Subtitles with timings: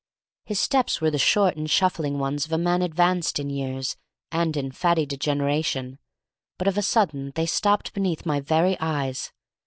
[0.45, 3.97] His steps were the short and shuffling ones of a man advanced in years
[4.31, 5.99] and in fatty degeneration,
[6.57, 9.31] but of a sudden they stopped beneath my very eyes.